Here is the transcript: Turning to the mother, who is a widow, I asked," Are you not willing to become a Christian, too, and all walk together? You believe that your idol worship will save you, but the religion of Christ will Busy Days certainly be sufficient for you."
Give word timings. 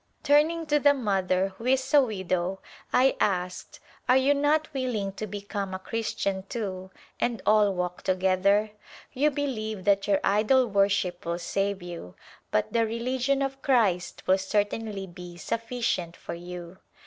Turning 0.23 0.65
to 0.65 0.79
the 0.79 0.95
mother, 0.95 1.49
who 1.59 1.65
is 1.67 1.93
a 1.93 2.01
widow, 2.01 2.59
I 2.91 3.15
asked," 3.19 3.79
Are 4.09 4.17
you 4.17 4.33
not 4.33 4.73
willing 4.73 5.11
to 5.13 5.27
become 5.27 5.75
a 5.75 5.77
Christian, 5.77 6.41
too, 6.49 6.89
and 7.19 7.39
all 7.45 7.75
walk 7.75 8.01
together? 8.01 8.71
You 9.13 9.29
believe 9.29 9.83
that 9.83 10.07
your 10.07 10.19
idol 10.23 10.65
worship 10.65 11.23
will 11.23 11.37
save 11.37 11.83
you, 11.83 12.15
but 12.49 12.73
the 12.73 12.87
religion 12.87 13.43
of 13.43 13.61
Christ 13.61 14.23
will 14.25 14.37
Busy 14.37 14.45
Days 14.45 14.49
certainly 14.51 15.05
be 15.05 15.37
sufficient 15.37 16.17
for 16.17 16.33
you." 16.33 16.79